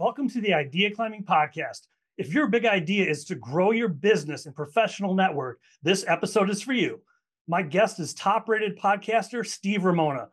[0.00, 1.88] Welcome to the Idea Climbing Podcast.
[2.18, 6.62] If your big idea is to grow your business and professional network, this episode is
[6.62, 7.00] for you.
[7.48, 10.28] My guest is top rated podcaster Steve Ramona.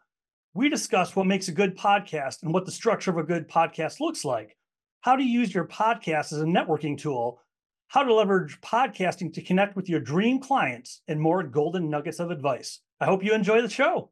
[0.54, 4.00] We discuss what makes a good podcast and what the structure of a good podcast
[4.00, 4.56] looks like,
[5.02, 7.42] how to use your podcast as a networking tool,
[7.88, 12.30] how to leverage podcasting to connect with your dream clients, and more golden nuggets of
[12.30, 12.82] advice.
[13.00, 14.12] I hope you enjoy the show.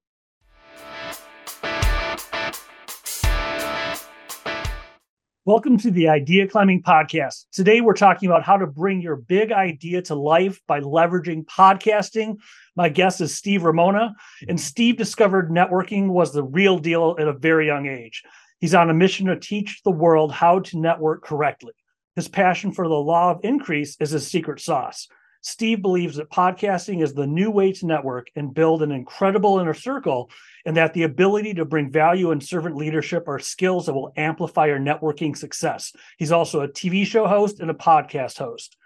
[5.45, 7.47] Welcome to the Idea Climbing Podcast.
[7.51, 12.37] Today, we're talking about how to bring your big idea to life by leveraging podcasting.
[12.77, 14.15] My guest is Steve Ramona,
[14.47, 18.23] and Steve discovered networking was the real deal at a very young age.
[18.61, 21.73] He's on a mission to teach the world how to network correctly.
[22.15, 25.09] His passion for the law of increase is his secret sauce.
[25.41, 29.73] Steve believes that podcasting is the new way to network and build an incredible inner
[29.73, 30.31] circle,
[30.65, 34.67] and that the ability to bring value and servant leadership are skills that will amplify
[34.67, 35.93] your networking success.
[36.17, 38.77] He's also a TV show host and a podcast host.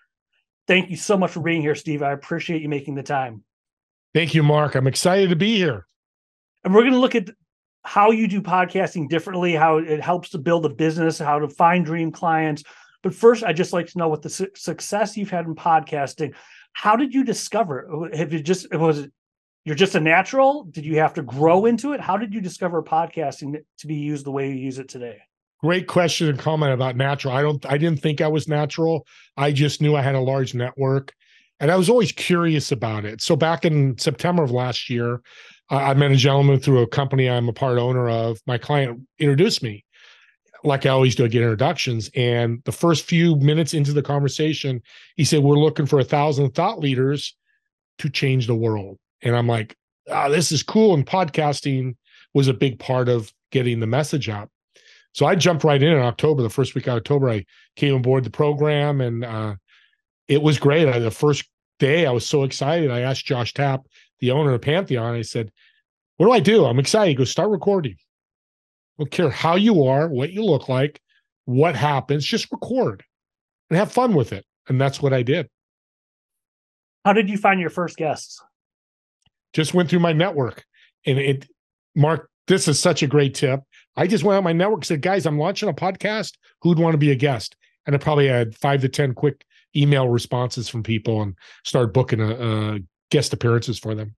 [0.68, 2.02] Thank you so much for being here, Steve.
[2.02, 3.44] I appreciate you making the time.
[4.14, 4.76] Thank you, Mark.
[4.76, 5.86] I'm excited to be here.
[6.64, 7.30] And we're going to look at
[7.84, 11.86] how you do podcasting differently, how it helps to build a business, how to find
[11.86, 12.64] dream clients,
[13.04, 16.34] but first, I'd just like to know what the su- success you've had in podcasting.
[16.74, 18.10] How did you discover?
[18.14, 19.12] Have you just was it
[19.68, 20.64] you're just a natural?
[20.64, 22.00] Did you have to grow into it?
[22.00, 25.18] How did you discover podcasting to be used the way you use it today?
[25.62, 27.34] Great question and comment about natural.
[27.34, 29.06] I don't I didn't think I was natural.
[29.36, 31.14] I just knew I had a large network
[31.60, 33.22] and I was always curious about it.
[33.22, 35.20] So back in September of last year,
[35.70, 38.40] I met a gentleman through a company I'm a part owner of.
[38.48, 39.84] My client introduced me
[40.64, 42.10] like I always do, I get introductions.
[42.16, 44.82] And the first few minutes into the conversation,
[45.18, 47.36] he said, We're looking for a thousand thought leaders
[47.98, 48.98] to change the world.
[49.22, 49.76] And I'm like,
[50.08, 50.94] oh, this is cool.
[50.94, 51.96] And podcasting
[52.34, 54.50] was a big part of getting the message out.
[55.14, 57.30] So I jumped right in in October, the first week of October.
[57.30, 59.56] I came aboard the program and uh,
[60.28, 60.88] it was great.
[60.88, 61.46] I, the first
[61.80, 62.92] day, I was so excited.
[62.92, 63.88] I asked Josh Tapp,
[64.20, 65.52] the owner of Pantheon, I said,
[66.18, 66.66] What do I do?
[66.66, 67.10] I'm excited.
[67.10, 67.98] He goes, Start recording
[68.98, 71.02] don't care how you are, what you look like,
[71.46, 73.04] what happens, just record
[73.70, 74.46] and have fun with it.
[74.68, 75.50] And that's what I did.
[77.06, 78.42] How did you find your first guests?
[79.58, 80.64] Just went through my network.
[81.08, 81.50] And it,
[81.96, 83.62] Mark, this is such a great tip.
[83.96, 86.34] I just went on my network said, guys, I'm launching a podcast.
[86.62, 87.56] Who'd want to be a guest?
[87.88, 89.44] And I probably had five to 10 quick
[89.76, 91.34] email responses from people and
[91.66, 92.80] started booking a, a
[93.10, 94.14] guest appearances for them.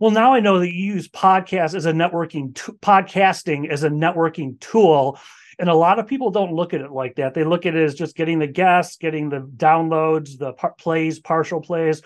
[0.00, 3.90] Well, now I know that you use podcast as a networking t- podcasting as a
[3.90, 5.20] networking tool,
[5.60, 7.34] and a lot of people don't look at it like that.
[7.34, 11.20] They look at it as just getting the guests, getting the downloads, the par- plays,
[11.20, 12.02] partial plays.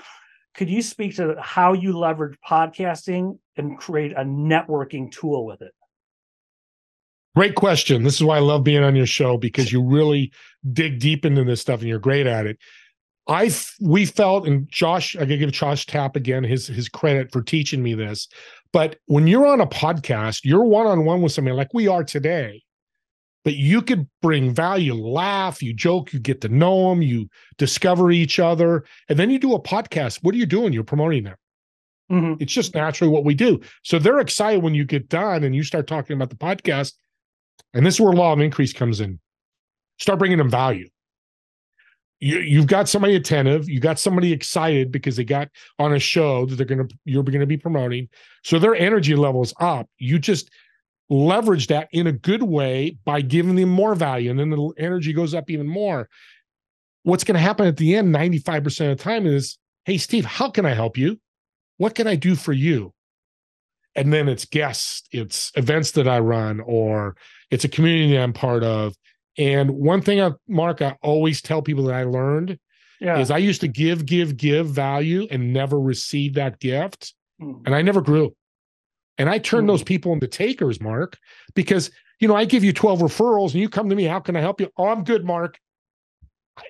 [0.54, 5.72] Could you speak to how you leverage podcasting and create a networking tool with it?
[7.36, 8.02] Great question.
[8.02, 10.32] This is why I love being on your show because you really
[10.72, 12.58] dig deep into this stuff and you're great at it.
[13.28, 17.42] I we felt, and Josh, I gotta give Josh Tapp again his his credit for
[17.42, 18.26] teaching me this.
[18.72, 22.02] But when you're on a podcast, you're one on one with somebody like we are
[22.02, 22.64] today.
[23.44, 28.10] But you could bring value, laugh, you joke, you get to know them, you discover
[28.10, 30.18] each other, and then you do a podcast.
[30.22, 30.72] What are you doing?
[30.72, 31.36] You're promoting them.
[32.12, 32.42] Mm-hmm.
[32.42, 33.60] It's just naturally what we do.
[33.82, 36.94] So they're excited when you get done and you start talking about the podcast.
[37.72, 39.20] And this is where law of increase comes in.
[39.98, 40.88] Start bringing them value
[42.20, 45.48] you, you've got somebody attentive you got somebody excited because they got
[45.78, 48.08] on a show that they're to you're going to be promoting
[48.44, 50.50] so their energy levels up you just
[51.10, 55.12] leverage that in a good way by giving them more value and then the energy
[55.12, 56.08] goes up even more
[57.02, 60.48] what's going to happen at the end 95% of the time is hey steve how
[60.48, 61.18] can i help you
[61.78, 62.94] what can i do for you
[63.96, 67.16] and then it's guests it's events that i run or
[67.50, 68.94] it's a community i'm part of
[69.40, 72.58] and one thing, I, Mark, I always tell people that I learned
[73.00, 73.18] yeah.
[73.18, 77.14] is I used to give, give, give value and never receive that gift.
[77.40, 77.62] Mm.
[77.64, 78.34] And I never grew.
[79.20, 79.72] And I turned mm.
[79.72, 81.18] those people into takers, Mark,
[81.54, 84.34] because, you know, I give you 12 referrals and you come to me, how can
[84.34, 84.70] I help you?
[84.78, 85.58] Oh, I'm good, Mark.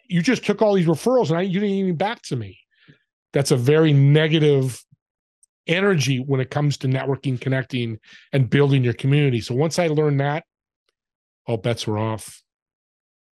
[0.07, 2.59] You just took all these referrals and I, you didn't even back to me.
[3.33, 4.85] That's a very negative
[5.69, 8.01] energy when it comes to networking, connecting,
[8.33, 9.41] and building your community.
[9.41, 10.43] So once I learned that,
[11.47, 12.43] all bets were off.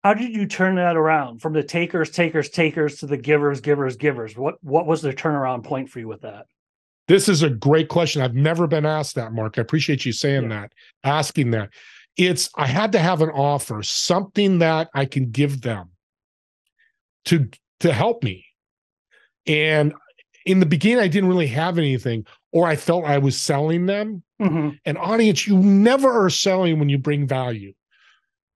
[0.03, 3.95] How did you turn that around from the takers, takers, takers to the givers, givers,
[3.95, 4.35] givers?
[4.35, 6.47] What what was the turnaround point for you with that?
[7.07, 8.21] This is a great question.
[8.21, 9.57] I've never been asked that, Mark.
[9.57, 10.61] I appreciate you saying yeah.
[10.61, 10.73] that,
[11.03, 11.69] asking that.
[12.17, 15.91] It's I had to have an offer, something that I can give them
[17.25, 17.49] to
[17.81, 18.45] to help me.
[19.45, 19.93] And
[20.45, 24.23] in the beginning, I didn't really have anything, or I felt I was selling them.
[24.41, 24.69] Mm-hmm.
[24.85, 27.73] And audience, you never are selling when you bring value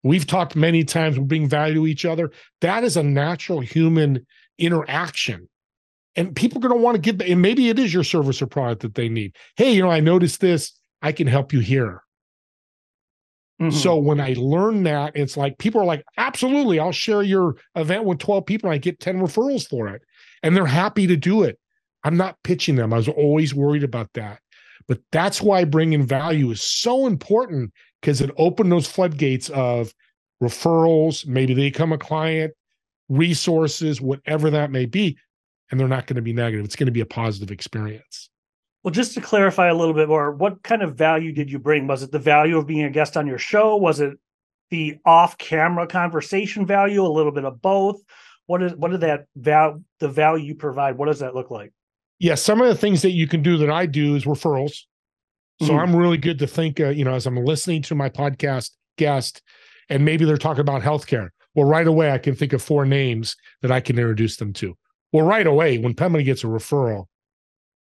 [0.02, 2.30] We've talked many times, we bring value to each other.
[2.60, 4.26] That is a natural human
[4.58, 5.48] interaction.
[6.18, 8.48] And people are going to want to give, and maybe it is your service or
[8.48, 9.36] product that they need.
[9.56, 10.72] Hey, you know, I noticed this.
[11.00, 12.02] I can help you here.
[13.62, 13.76] Mm-hmm.
[13.76, 18.04] So when I learn that, it's like people are like, absolutely, I'll share your event
[18.04, 20.02] with 12 people and I get 10 referrals for it.
[20.42, 21.56] And they're happy to do it.
[22.02, 22.92] I'm not pitching them.
[22.92, 24.40] I was always worried about that.
[24.88, 29.94] But that's why bringing value is so important because it opened those floodgates of
[30.42, 31.26] referrals.
[31.28, 32.54] Maybe they become a client,
[33.08, 35.16] resources, whatever that may be.
[35.70, 36.64] And they're not going to be negative.
[36.64, 38.30] It's going to be a positive experience.
[38.82, 41.86] Well, just to clarify a little bit more, what kind of value did you bring?
[41.86, 43.76] Was it the value of being a guest on your show?
[43.76, 44.12] Was it
[44.70, 47.02] the off-camera conversation value?
[47.02, 48.00] A little bit of both.
[48.46, 50.96] What is what did that value the value you provide?
[50.96, 51.72] What does that look like?
[52.18, 54.84] Yeah, some of the things that you can do that I do is referrals.
[55.60, 55.78] So mm-hmm.
[55.78, 59.42] I'm really good to think, uh, you know, as I'm listening to my podcast guest,
[59.88, 61.28] and maybe they're talking about healthcare.
[61.54, 64.76] Well, right away I can think of four names that I can introduce them to.
[65.12, 67.06] Well, right away when Pemberton gets a referral,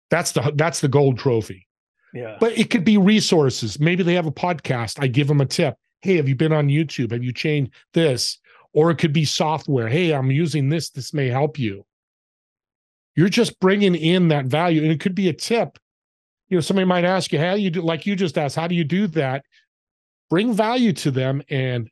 [0.09, 1.67] that's the that's the gold trophy.
[2.13, 2.37] Yeah.
[2.39, 3.79] But it could be resources.
[3.79, 5.01] Maybe they have a podcast.
[5.01, 5.75] I give them a tip.
[6.01, 7.11] Hey, have you been on YouTube?
[7.11, 8.39] Have you changed this?
[8.73, 9.87] Or it could be software.
[9.87, 10.89] Hey, I'm using this.
[10.89, 11.85] This may help you.
[13.15, 15.77] You're just bringing in that value, and it could be a tip.
[16.49, 17.81] You know, somebody might ask you, how do you do?
[17.81, 19.45] Like you just asked, how do you do that?
[20.29, 21.89] Bring value to them and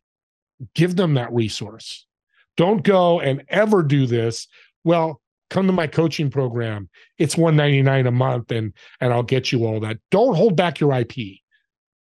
[0.74, 2.06] give them that resource.
[2.58, 4.48] Don't go and ever do this.
[4.84, 6.90] Well, come to my coaching program.
[7.18, 9.98] It's 199 a month and and I'll get you all that.
[10.10, 11.40] Don't hold back your IP.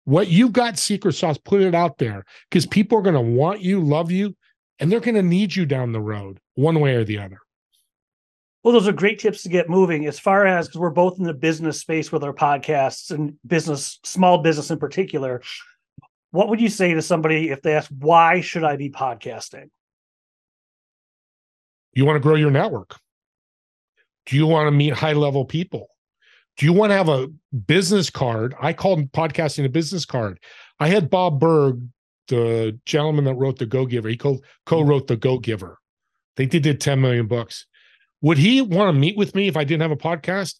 [0.04, 3.60] What you've got secret sauce, put it out there because people are going to want
[3.60, 4.34] you, love you,
[4.78, 7.38] and they're going to need you down the road one way or the other.
[8.64, 11.24] Well, those are great tips to get moving as far as because we're both in
[11.24, 15.42] the business space with our podcasts and business, small business in particular.
[16.32, 19.70] What would you say to somebody if they ask, why should I be podcasting?
[21.98, 22.94] You want to grow your network.
[24.26, 25.88] Do you want to meet high level people?
[26.56, 27.26] Do you want to have a
[27.66, 28.54] business card?
[28.60, 30.38] I called podcasting a business card.
[30.78, 31.82] I had Bob Burg,
[32.28, 34.38] the gentleman that wrote The Go Giver, he co
[34.70, 35.72] wrote The Go Giver.
[35.72, 37.66] I think They did 10 million books.
[38.20, 40.54] Would he want to meet with me if I didn't have a podcast?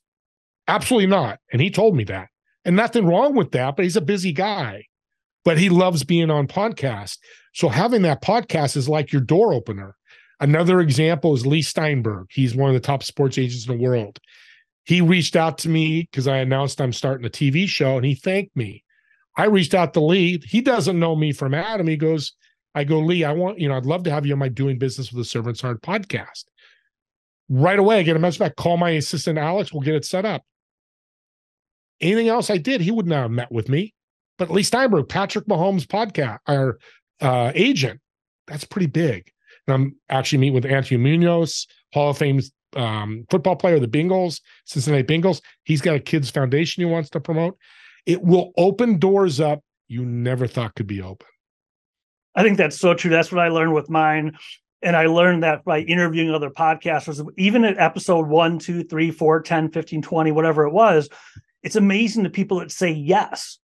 [0.67, 1.39] Absolutely not.
[1.53, 2.31] And he told me that.
[2.65, 4.87] And nothing wrong with that, but he's a busy guy.
[5.45, 7.19] But he loves being on podcast.
[7.55, 9.95] So having that podcast is like your door opener.
[10.41, 12.29] Another example is Leigh Steinberg.
[12.31, 14.19] He's one of the top sports agents in the world.
[14.85, 18.15] He reached out to me because I announced I'm starting a TV show and he
[18.15, 18.85] thanked me.
[19.37, 20.39] I reached out to Leigh.
[20.39, 21.87] He doesn't know me from Adam.
[21.87, 22.33] He goes,
[22.75, 24.79] I go, Leigh, I want, you know, I'd love to have you on my Doing
[24.79, 26.45] Business with a Servant's Heart podcast.
[27.49, 30.25] Right away, I get a message back, call my assistant Alex, we'll get it set
[30.25, 30.43] up.
[32.01, 33.95] Anything else I did, he would not have met with me.
[34.39, 36.79] But Leigh Steinberg, Patrick Mahomes podcast, our
[37.21, 38.01] uh, agent,
[38.47, 39.33] that's pretty big.
[39.75, 42.41] I'm actually meeting with Anthony Munoz, Hall of Fame
[42.77, 45.41] um, football player, the Bengals, Cincinnati Bengals.
[45.65, 47.57] He's got a kids foundation he wants to promote.
[48.07, 51.27] It will open doors up you never thought could be open.
[52.35, 53.11] I think that's so true.
[53.11, 54.37] That's what I learned with mine.
[54.81, 59.41] And I learned that by interviewing other podcasters, even at episode one, two, three, four,
[59.41, 61.09] 10, 15, 20, whatever it was,
[61.63, 63.59] it's amazing the people that say yes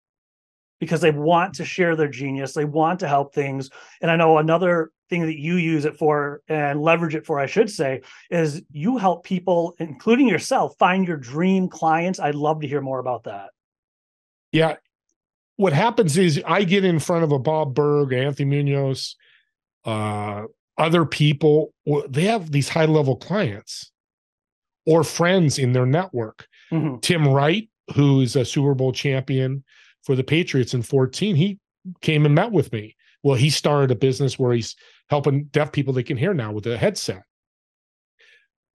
[0.80, 2.52] because they want to share their genius.
[2.52, 3.70] They want to help things.
[4.00, 7.46] And I know another thing that you use it for and leverage it for, I
[7.46, 12.18] should say, is you help people, including yourself, find your dream clients.
[12.18, 13.50] I'd love to hear more about that.
[14.52, 14.76] Yeah.
[15.56, 19.16] What happens is I get in front of a Bob Burg, Anthony Munoz,
[19.84, 20.44] uh,
[20.76, 21.72] other people,
[22.08, 23.92] they have these high level clients
[24.86, 26.48] or friends in their network.
[26.72, 26.98] Mm-hmm.
[26.98, 29.62] Tim Wright, who's a Super Bowl champion
[30.04, 31.58] for the Patriots in 14, he
[32.00, 32.96] came and met with me.
[33.22, 34.76] Well, he started a business where he's
[35.08, 37.22] helping deaf people that can hear now with a headset.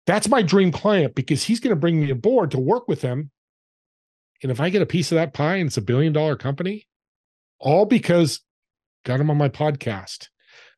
[0.05, 3.31] That's my dream client because he's going to bring me aboard to work with him.
[4.43, 6.87] And if I get a piece of that pie and it's a billion dollar company,
[7.59, 8.41] all because
[9.03, 10.27] got him on my podcast.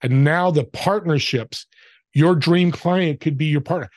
[0.02, 1.66] And now the partnerships,
[2.14, 3.90] your dream client could be your partner.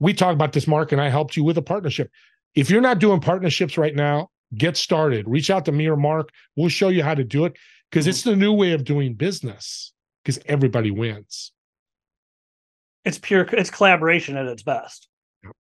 [0.00, 2.10] We talk about this, Mark, and I helped you with a partnership.
[2.54, 5.28] If you're not doing partnerships right now, get started.
[5.28, 6.30] Reach out to me or Mark.
[6.56, 7.56] We'll show you how to do it
[7.90, 8.10] because mm-hmm.
[8.10, 9.92] it's the new way of doing business
[10.22, 11.52] because everybody wins.
[13.04, 13.42] It's pure.
[13.52, 15.08] It's collaboration at its best.
[15.42, 15.52] Yep.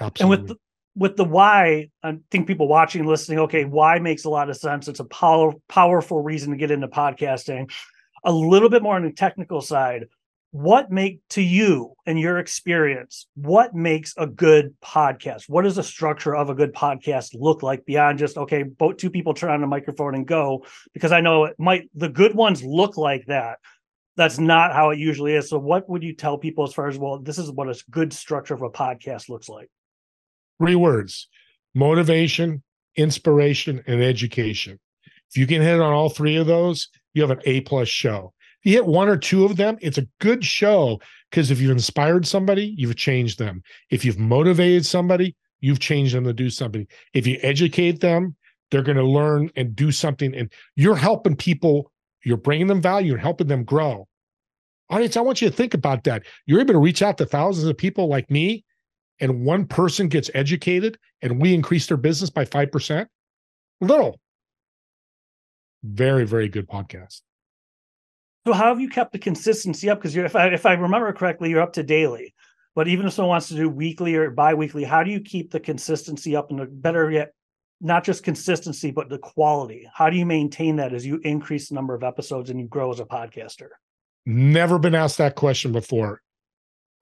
[0.00, 0.22] Absolutely.
[0.22, 0.56] And with the,
[0.94, 4.88] with the why, I think people watching, listening, okay, why makes a lot of sense.
[4.88, 7.70] It's a power, powerful reason to get into podcasting.
[8.24, 10.06] A little bit more on the technical side.
[10.56, 15.50] What make to you and your experience what makes a good podcast?
[15.50, 19.10] What does the structure of a good podcast look like beyond just okay both two
[19.10, 20.64] people turn on a microphone and go?
[20.94, 23.58] Because i know it might the good ones look like that.
[24.16, 25.50] That's not how it usually is.
[25.50, 28.14] So what would you tell people as far as well this is what a good
[28.14, 29.68] structure of a podcast looks like?
[30.58, 31.28] Three words
[31.74, 32.62] motivation
[32.96, 34.80] inspiration and education.
[35.30, 38.32] If you can hit on all three of those you have an a plus show
[38.66, 42.26] you hit one or two of them, it's a good show because if you've inspired
[42.26, 43.62] somebody, you've changed them.
[43.90, 46.86] If you've motivated somebody, you've changed them to do something.
[47.14, 48.34] If you educate them,
[48.70, 50.34] they're going to learn and do something.
[50.34, 51.92] And you're helping people,
[52.24, 54.08] you're bringing them value and helping them grow.
[54.90, 56.24] Audience, I want you to think about that.
[56.46, 58.64] You're able to reach out to thousands of people like me,
[59.20, 63.06] and one person gets educated and we increase their business by 5%.
[63.80, 64.20] Little.
[65.84, 67.20] Very, very good podcast.
[68.46, 69.98] So how have you kept the consistency up?
[69.98, 72.32] Because if I if I remember correctly, you're up to daily.
[72.76, 75.58] But even if someone wants to do weekly or biweekly, how do you keep the
[75.58, 77.32] consistency up and the better yet,
[77.80, 79.88] not just consistency, but the quality?
[79.92, 82.92] How do you maintain that as you increase the number of episodes and you grow
[82.92, 83.68] as a podcaster?
[84.26, 86.22] Never been asked that question before.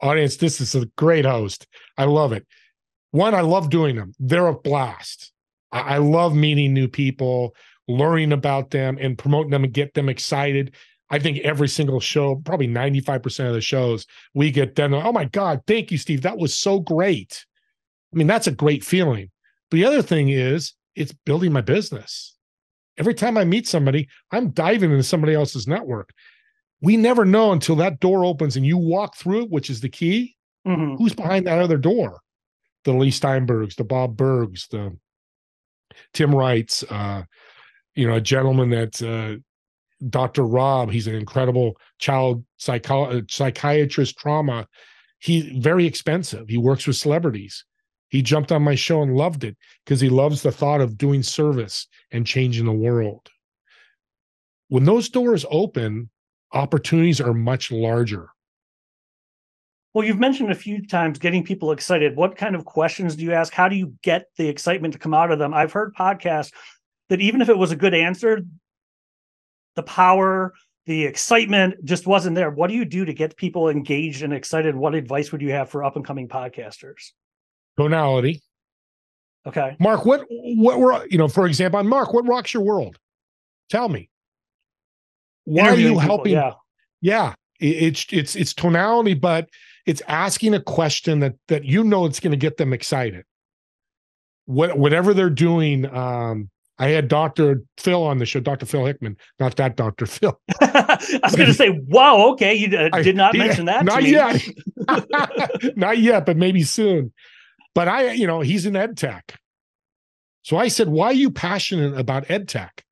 [0.01, 1.67] Audience, this is a great host.
[1.99, 2.47] I love it.
[3.11, 4.13] One, I love doing them.
[4.19, 5.31] They're a blast.
[5.71, 7.55] I, I love meeting new people,
[7.87, 10.75] learning about them, and promoting them and get them excited.
[11.11, 14.95] I think every single show, probably 95% of the shows, we get done.
[14.95, 16.23] Oh my God, thank you, Steve.
[16.23, 17.45] That was so great.
[18.13, 19.31] I mean, that's a great feeling.
[19.71, 22.37] But the other thing is, it's building my business.
[22.97, 26.11] Every time I meet somebody, I'm diving into somebody else's network.
[26.81, 29.89] We never know until that door opens and you walk through it, which is the
[29.89, 30.37] key.
[30.67, 30.97] Mm-hmm.
[30.97, 32.21] Who's behind that other door?
[32.85, 34.97] The Leigh Steinbergs, the Bob Burgs, the
[36.13, 37.25] Tim Wrights, uh,
[37.95, 39.41] you know, a gentleman that uh,
[40.09, 40.45] Dr.
[40.45, 44.67] Rob, he's an incredible child psycho- uh, psychiatrist trauma.
[45.19, 46.49] He's very expensive.
[46.49, 47.65] He works with celebrities.
[48.09, 51.23] He jumped on my show and loved it because he loves the thought of doing
[51.23, 53.29] service and changing the world.
[54.69, 56.11] When those doors open,
[56.53, 58.29] opportunities are much larger.
[59.93, 62.17] Well, you've mentioned a few times getting people excited.
[62.17, 63.53] What kind of questions do you ask?
[63.53, 65.55] How do you get the excitement to come out of them?
[65.55, 66.53] I've heard podcasts
[67.09, 68.43] that even if it was a good answer,
[69.77, 70.53] the power,
[70.87, 72.51] the excitement just wasn't there.
[72.51, 74.75] What do you do to get people engaged and excited?
[74.75, 77.13] What advice would you have for up and coming podcasters?
[77.79, 78.43] Tonality.
[79.47, 79.77] Okay.
[79.79, 82.99] Mark, what what were you know, for example, Mark, what rocks your world?
[83.69, 84.09] Tell me.
[85.45, 86.33] Why are you people, helping?
[86.33, 86.53] Yeah.
[87.01, 87.35] Yeah.
[87.61, 89.49] It's it's it's tonality, but
[89.87, 93.25] it's asking a question that that you know it's going to get them excited.
[94.47, 97.63] What whatever they're doing, um, I had Dr.
[97.79, 98.67] Phil on the show, Dr.
[98.67, 100.07] Phil Hickman, not that Dr.
[100.07, 100.39] Phil.
[100.61, 103.85] I was going to say, wow, okay, you uh, did not I, mention that.
[103.85, 104.43] Not yet.
[105.77, 107.13] not yet, but maybe soon.
[107.75, 109.39] But I, you know, he's in ed tech.
[110.43, 112.85] So I said, why are you passionate about ed tech?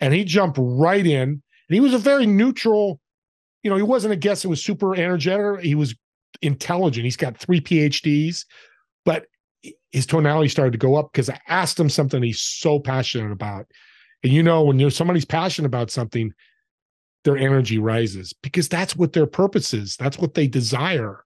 [0.00, 1.28] And he jumped right in.
[1.68, 3.00] And he was a very neutral,
[3.62, 5.64] you know, he wasn't a guest It was super energetic.
[5.64, 5.94] He was
[6.40, 7.04] intelligent.
[7.04, 8.44] He's got three PhDs,
[9.04, 9.26] but
[9.92, 13.66] his tonality started to go up because I asked him something he's so passionate about.
[14.22, 16.32] And you know, when you're somebody's passionate about something,
[17.24, 19.96] their energy rises because that's what their purpose is.
[19.96, 21.24] That's what they desire.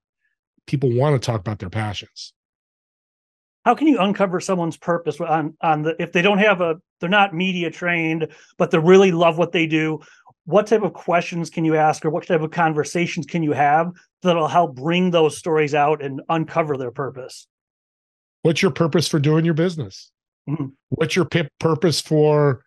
[0.67, 2.33] People want to talk about their passions.
[3.65, 7.09] How can you uncover someone's purpose on on the if they don't have a they're
[7.09, 8.27] not media trained,
[8.57, 9.99] but they really love what they do?
[10.45, 13.91] What type of questions can you ask or what type of conversations can you have
[14.23, 17.47] that'll help bring those stories out and uncover their purpose?
[18.41, 20.11] What's your purpose for doing your business?
[20.49, 20.67] Mm-hmm.
[20.89, 22.63] What's your p- purpose for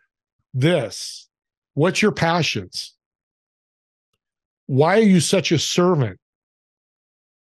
[0.55, 1.29] this?
[1.75, 2.95] What's your passions?
[4.67, 6.19] Why are you such a servant?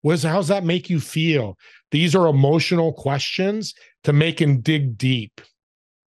[0.03, 1.57] What is, how's that make you feel?
[1.91, 5.41] These are emotional questions to make and dig deep.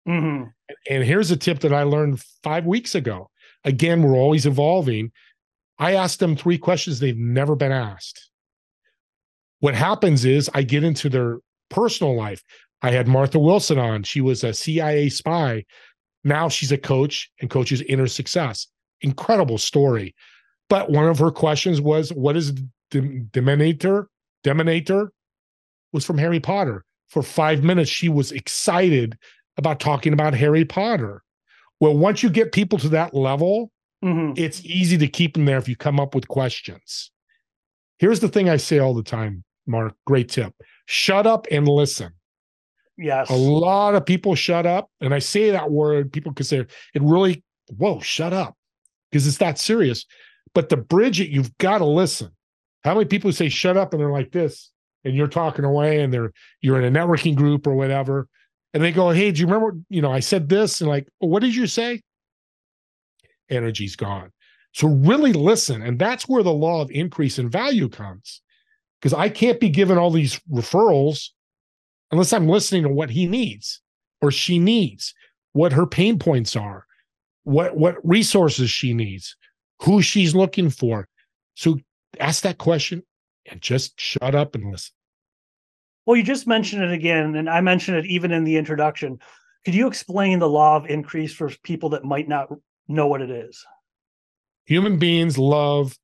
[0.06, 0.44] Mm-hmm.
[0.90, 3.30] And here's a tip that I learned five weeks ago.
[3.64, 5.12] Again, we're always evolving.
[5.78, 8.30] I asked them three questions they've never been asked.
[9.60, 11.38] What happens is I get into their
[11.70, 12.42] personal life.
[12.82, 14.02] I had Martha Wilson on.
[14.02, 15.64] She was a CIA spy.
[16.24, 18.68] Now she's a coach and coaches inner success.
[19.00, 20.14] Incredible story.
[20.68, 22.54] But one of her questions was, "What is
[22.90, 24.06] the Dementor?"
[24.44, 25.08] Dementor
[25.92, 26.84] was from Harry Potter.
[27.08, 29.16] For five minutes, she was excited
[29.56, 31.22] about talking about Harry Potter.
[31.80, 33.70] Well, once you get people to that level,
[34.04, 34.34] mm-hmm.
[34.36, 37.10] it's easy to keep them there if you come up with questions.
[37.98, 39.94] Here's the thing I say all the time, Mark.
[40.06, 40.54] Great tip
[40.88, 42.10] shut up and listen.
[42.96, 43.28] Yes.
[43.28, 44.90] A lot of people shut up.
[45.00, 47.44] And I say that word, people consider it really,
[47.76, 48.56] whoa, shut up.
[49.10, 50.06] Because it's that serious.
[50.54, 52.30] But the bridge it, you've got to listen.
[52.84, 54.70] How many people say shut up and they're like this,
[55.04, 58.28] and you're talking away, and they're you're in a networking group or whatever,
[58.72, 59.78] and they go, "Hey, do you remember?
[59.88, 62.02] You know, I said this," and like, well, "What did you say?"
[63.50, 64.30] Energy's gone.
[64.72, 68.42] So really listen, and that's where the law of increase in value comes,
[69.00, 71.28] because I can't be given all these referrals
[72.10, 73.80] unless I'm listening to what he needs
[74.20, 75.14] or she needs,
[75.52, 76.86] what her pain points are,
[77.44, 79.36] what what resources she needs,
[79.82, 81.08] who she's looking for.
[81.54, 81.78] So
[82.18, 83.02] ask that question
[83.50, 84.92] and just shut up and listen.
[86.06, 89.18] Well, you just mentioned it again, and I mentioned it even in the introduction.
[89.64, 92.48] Could you explain the law of increase for people that might not
[92.88, 93.62] know what it is?
[94.64, 95.98] Human beings love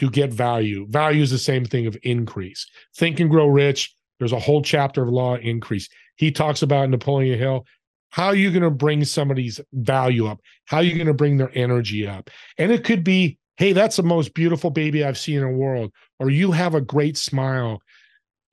[0.00, 0.86] to get value.
[0.88, 2.66] Value is the same thing of increase.
[2.96, 3.94] Think and grow rich.
[4.18, 5.90] There's a whole chapter of law increase.
[6.16, 7.66] He talks about Napoleon Hill.
[8.08, 10.40] How are you going to bring somebody's value up?
[10.64, 12.30] How are you going to bring their energy up?
[12.56, 15.92] And it could be hey, that's the most beautiful baby I've seen in the world,
[16.18, 17.82] or you have a great smile.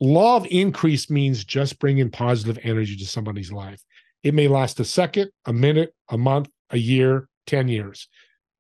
[0.02, 3.82] Law of increase means just bringing positive energy to somebody's life.
[4.22, 8.10] It may last a second, a minute, a month, a year, 10 years.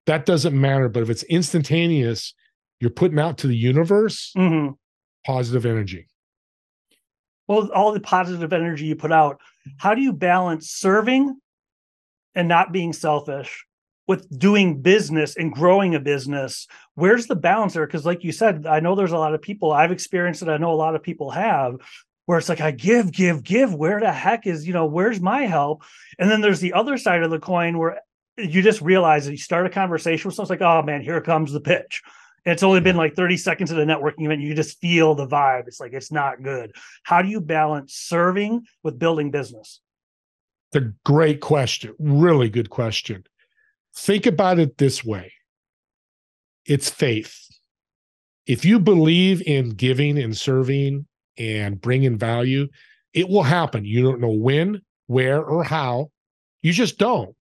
[0.05, 0.87] That doesn't matter.
[0.87, 2.33] But if it's instantaneous,
[2.79, 4.31] you're putting out to the universe?
[4.37, 4.73] Mm-hmm.
[5.25, 6.07] positive energy.
[7.47, 9.39] Well, all the positive energy you put out,
[9.77, 11.39] how do you balance serving
[12.35, 13.65] and not being selfish
[14.07, 16.67] with doing business and growing a business?
[16.95, 17.85] Where's the balance there?
[17.85, 20.57] Because like you said i know there's a lot of people i've experienced it i
[20.57, 21.75] know a lot of people have
[22.25, 25.41] where it's like i give give give where the heck is you know where's my
[25.43, 25.83] help?
[26.19, 27.99] And then there's the other side of the coin where
[28.37, 31.51] you just realize that you start a conversation with someone's like oh man here comes
[31.51, 32.01] the pitch
[32.45, 35.67] it's only been like 30 seconds of the networking event you just feel the vibe
[35.67, 39.81] it's like it's not good how do you balance serving with building business
[40.71, 43.23] it's a great question really good question
[43.99, 45.33] Think about it this way
[46.67, 47.47] it's faith.
[48.45, 52.67] If you believe in giving and serving and bringing value,
[53.13, 53.85] it will happen.
[53.85, 56.11] You don't know when, where, or how.
[56.61, 57.35] You just don't.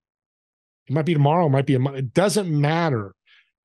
[0.86, 1.96] It might be tomorrow, it might be a month.
[1.96, 3.14] It doesn't matter.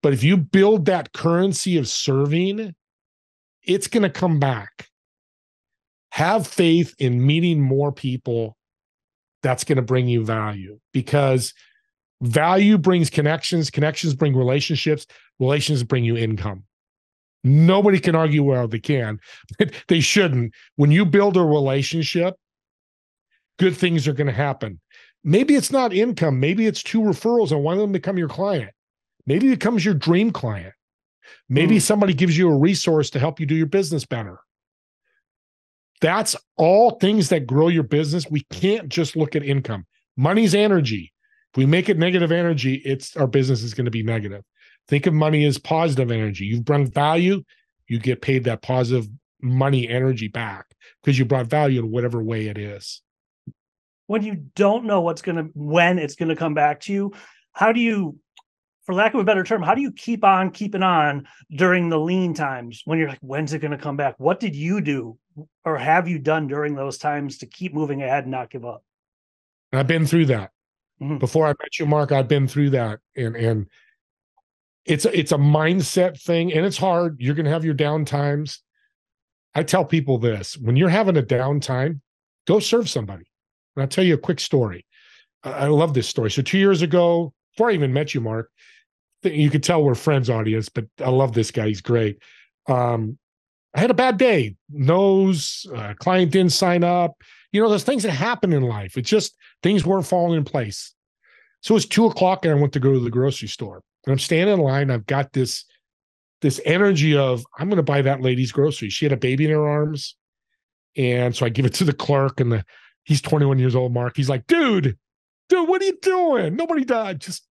[0.02, 2.74] But if you build that currency of serving,
[3.64, 4.88] it's going to come back.
[6.12, 8.58] Have faith in meeting more people.
[9.44, 11.54] That's going to bring you value because
[12.22, 15.08] Value brings connections, connections bring relationships,
[15.40, 16.64] relations bring you income.
[17.44, 19.20] Nobody can argue well they can,
[19.88, 20.54] they shouldn't.
[20.76, 22.36] When you build a relationship,
[23.58, 24.80] good things are going to happen.
[25.24, 28.72] Maybe it's not income, maybe it's two referrals and one of them become your client.
[29.26, 30.74] Maybe it becomes your dream client.
[31.50, 31.82] Maybe mm.
[31.82, 34.40] somebody gives you a resource to help you do your business better.
[36.02, 38.30] That's all things that grow your business.
[38.30, 39.86] We can't just look at income.
[40.18, 41.14] Money's energy.
[41.54, 44.44] If we make it negative energy, it's our business is going to be negative.
[44.88, 46.46] Think of money as positive energy.
[46.46, 47.44] You've brought value,
[47.88, 49.08] you get paid that positive
[49.42, 50.66] money energy back
[51.02, 53.02] because you brought value in whatever way it is.
[54.08, 57.14] When you don't know what's going to, when it's going to come back to you,
[57.54, 58.18] how do you,
[58.86, 62.00] for lack of a better term, how do you keep on keeping on during the
[62.00, 64.16] lean times when you're like, when's it going to come back?
[64.18, 65.18] What did you do
[65.66, 68.84] or have you done during those times to keep moving ahead and not give up?
[69.72, 70.52] I've been through that.
[71.02, 71.18] Mm-hmm.
[71.18, 73.68] Before I met you, Mark, I've been through that, and and
[74.86, 77.18] it's a, it's a mindset thing, and it's hard.
[77.20, 78.62] You're going to have your down times.
[79.56, 82.02] I tell people this: when you're having a downtime,
[82.46, 83.26] go serve somebody.
[83.76, 84.86] And I'll tell you a quick story.
[85.44, 86.30] I, love this story.
[86.30, 88.52] So two years ago, before I even met you, Mark,
[89.24, 91.68] you could tell we're friends, audience, but I love this guy.
[91.68, 92.18] He's great.
[92.68, 93.18] Um,
[93.74, 94.56] I had a bad day.
[94.70, 97.16] Nose, uh, client didn't sign up
[97.52, 98.98] you know, there's things that happen in life.
[98.98, 100.94] It's just things weren't falling in place.
[101.62, 103.84] So it's two o'clock and I went to go to the grocery store.
[104.06, 104.90] And I'm standing in line.
[104.90, 105.66] I've got this
[106.42, 108.94] this energy of I'm going to buy that lady's groceries.
[108.94, 110.16] She had a baby in her arms,
[110.98, 112.66] and so I give it to the clerk, and the
[113.04, 113.94] he's 21 years old.
[113.94, 114.98] Mark, he's like, dude,
[115.50, 116.56] dude, what are you doing?
[116.56, 117.22] Nobody died.
[117.22, 117.46] Just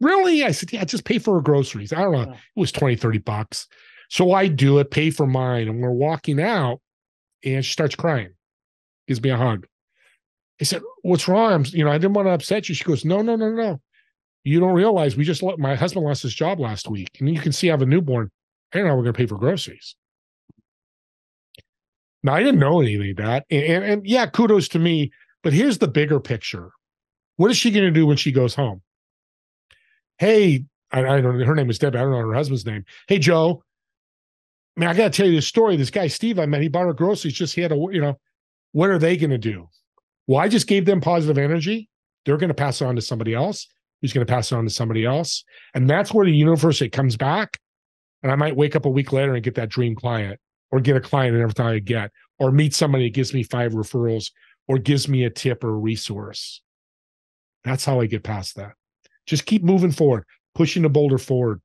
[0.00, 0.44] really?
[0.44, 1.92] I said, yeah, just pay for her groceries.
[1.92, 2.32] I don't know.
[2.32, 3.66] It was 20, 30 bucks.
[4.08, 6.80] So I do it, pay for mine, and we're walking out,
[7.44, 8.30] and she starts crying
[9.06, 9.66] gives me a hug.
[10.60, 11.52] I said, What's wrong?
[11.52, 12.74] I'm, you know, I didn't want to upset you.
[12.74, 13.80] She goes, No, no, no, no.
[14.44, 17.10] You don't realize we just let my husband lost his job last week.
[17.18, 18.30] And you can see I have a newborn.
[18.72, 19.96] I don't know we're going to pay for groceries.
[22.22, 23.44] Now, I didn't know anything of that.
[23.50, 25.10] And, and, and yeah, kudos to me.
[25.42, 26.70] But here's the bigger picture.
[27.36, 28.82] What is she going to do when she goes home?
[30.18, 31.44] Hey, I, I don't know.
[31.44, 31.98] Her name is Debbie.
[31.98, 32.84] I don't know her husband's name.
[33.08, 33.62] Hey, Joe.
[34.76, 35.76] I mean, I got to tell you this story.
[35.76, 37.34] This guy, Steve, I met, he bought her groceries.
[37.34, 38.18] Just he had a, you know,
[38.72, 39.68] what are they going to do?
[40.26, 41.88] Well, I just gave them positive energy.
[42.24, 43.68] They're going to pass it on to somebody else
[44.00, 45.44] who's going to pass it on to somebody else.
[45.74, 47.58] And that's where the universe, it comes back.
[48.22, 50.96] And I might wake up a week later and get that dream client or get
[50.96, 54.32] a client every time I get, or meet somebody that gives me five referrals
[54.66, 56.60] or gives me a tip or a resource.
[57.62, 58.72] That's how I get past that.
[59.26, 61.60] Just keep moving forward, pushing the boulder forward.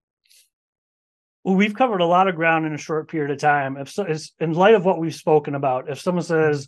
[1.43, 3.77] Well, we've covered a lot of ground in a short period of time.
[3.77, 4.05] If so,
[4.39, 6.67] in light of what we've spoken about, if someone says,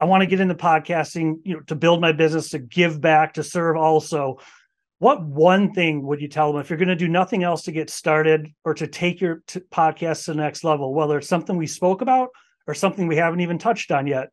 [0.00, 3.34] "I want to get into podcasting, you know, to build my business, to give back,
[3.34, 4.38] to serve," also,
[4.98, 7.72] what one thing would you tell them if you're going to do nothing else to
[7.72, 11.56] get started or to take your t- podcast to the next level, whether it's something
[11.56, 12.28] we spoke about
[12.66, 14.30] or something we haven't even touched on yet?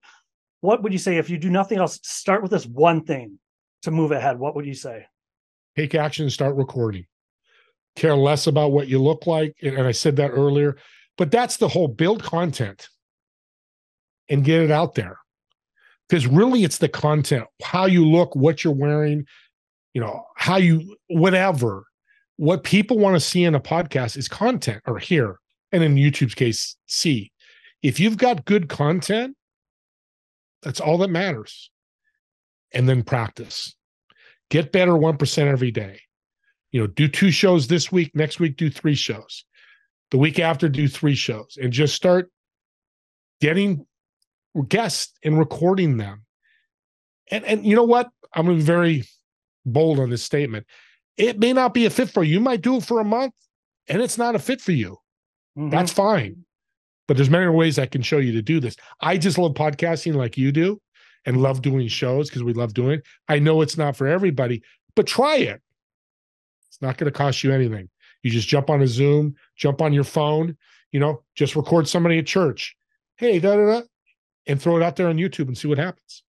[0.61, 1.99] What would you say if you do nothing else?
[2.03, 3.39] Start with this one thing
[3.81, 4.39] to move ahead.
[4.39, 5.07] What would you say?
[5.75, 7.05] Take action and start recording.
[7.95, 9.55] Care less about what you look like.
[9.61, 10.77] And I said that earlier,
[11.17, 12.89] but that's the whole build content
[14.29, 15.17] and get it out there.
[16.07, 19.25] Because really, it's the content, how you look, what you're wearing,
[19.93, 21.85] you know, how you, whatever.
[22.37, 25.37] What people want to see in a podcast is content or here.
[25.71, 27.31] And in YouTube's case, see.
[27.81, 29.35] If you've got good content,
[30.61, 31.69] that's all that matters.
[32.71, 33.75] And then practice.
[34.53, 35.99] Get better 1% every day.
[36.71, 39.45] You know, do two shows this week, next week, do three shows.
[40.11, 42.29] The week after, do three shows and just start
[43.41, 43.87] getting
[44.67, 46.25] guests and recording them.
[47.31, 48.11] And and you know what?
[48.31, 49.05] I'm gonna be very
[49.65, 50.67] bold on this statement.
[51.17, 52.33] It may not be a fit for you.
[52.33, 53.33] You might do it for a month
[53.87, 54.97] and it's not a fit for you.
[55.57, 55.71] Mm-hmm.
[55.71, 56.45] That's fine.
[57.07, 58.75] But there's many ways I can show you to do this.
[59.01, 60.79] I just love podcasting like you do
[61.25, 63.03] and love doing shows because we love doing it.
[63.27, 64.61] I know it's not for everybody,
[64.95, 65.61] but try it.
[66.69, 67.89] It's not going to cost you anything.
[68.23, 70.57] You just jump on a Zoom, jump on your phone,
[70.91, 72.75] you know, just record somebody at church.
[73.17, 73.81] Hey, da da da,
[74.47, 76.23] and throw it out there on YouTube and see what happens.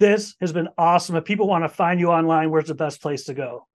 [0.00, 1.16] This has been awesome.
[1.16, 3.66] If people want to find you online, where's the best place to go?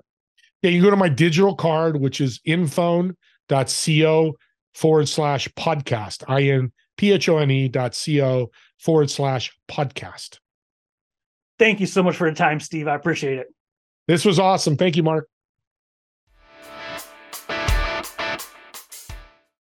[0.62, 4.34] Yeah, you go to my digital card, which is inphone.co
[4.74, 6.24] forward slash podcast.
[6.28, 8.50] I N P H O N E dot C O
[8.84, 10.40] forward slash podcast.
[11.58, 12.88] Thank you so much for the time, Steve.
[12.88, 13.48] I appreciate it.
[14.08, 14.76] This was awesome.
[14.76, 15.28] Thank you, Mark.